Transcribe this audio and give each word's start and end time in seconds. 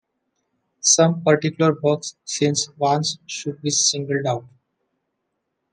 Some 0.79 1.21
particular 1.23 1.75
works 1.79 2.15
since 2.25 2.67
Vance 2.79 3.19
should 3.27 3.61
be 3.61 3.69
singled 3.69 4.25
out. 4.25 4.45